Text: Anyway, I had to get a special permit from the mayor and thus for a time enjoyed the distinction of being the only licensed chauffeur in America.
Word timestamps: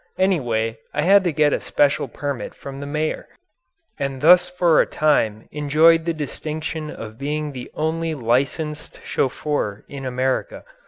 Anyway, 0.17 0.79
I 0.95 1.03
had 1.03 1.23
to 1.25 1.31
get 1.31 1.53
a 1.53 1.59
special 1.59 2.07
permit 2.07 2.55
from 2.55 2.79
the 2.79 2.87
mayor 2.87 3.27
and 3.99 4.19
thus 4.19 4.49
for 4.49 4.81
a 4.81 4.87
time 4.87 5.47
enjoyed 5.51 6.05
the 6.05 6.11
distinction 6.13 6.89
of 6.89 7.19
being 7.19 7.51
the 7.51 7.69
only 7.75 8.15
licensed 8.15 8.99
chauffeur 9.05 9.85
in 9.87 10.03
America. 10.03 10.63